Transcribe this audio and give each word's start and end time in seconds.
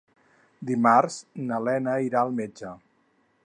Dimarts 0.69 1.17
na 1.51 1.59
Lena 1.67 1.95
irà 2.07 2.23
al 2.25 2.33
metge. 2.41 2.73